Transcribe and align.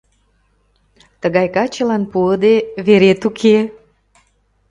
—Тыгай 1.21 1.47
качылан 1.55 2.03
пуыде 2.11 2.55
верет 2.85 3.21
уке! 3.29 3.57